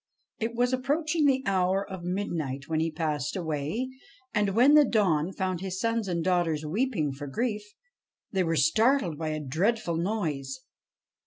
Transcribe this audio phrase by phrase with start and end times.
[0.39, 3.87] It was approach ing the hour of midnight when he passed away;
[4.33, 7.61] and, when the dawn found his sons and daughters weeping for grief,
[8.31, 10.61] they were startled by a dreadful noise.